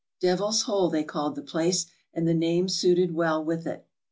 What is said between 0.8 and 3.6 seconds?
they called the place, and the name suited well